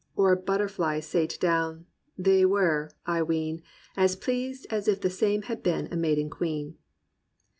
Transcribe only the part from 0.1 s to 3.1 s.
Or butterfly sate do\\Ti, they were,